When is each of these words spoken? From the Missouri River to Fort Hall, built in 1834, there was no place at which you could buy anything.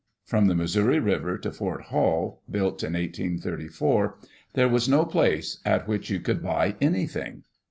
From 0.25 0.47
the 0.47 0.55
Missouri 0.55 0.97
River 0.97 1.37
to 1.37 1.51
Fort 1.51 1.83
Hall, 1.89 2.41
built 2.49 2.81
in 2.81 2.93
1834, 2.93 4.17
there 4.53 4.67
was 4.67 4.89
no 4.89 5.05
place 5.05 5.59
at 5.63 5.87
which 5.87 6.09
you 6.09 6.19
could 6.19 6.41
buy 6.41 6.75
anything. 6.81 7.43